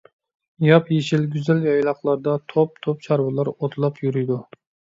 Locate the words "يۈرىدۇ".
4.09-4.43